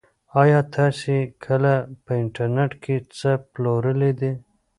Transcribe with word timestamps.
ایا 0.41 0.59
تاسي 0.75 1.17
کله 1.45 1.73
په 2.03 2.11
انټرنيټ 2.21 2.71
کې 2.83 2.95
څه 3.17 3.31
پلورلي 3.53 4.11
دي؟ 4.19 4.33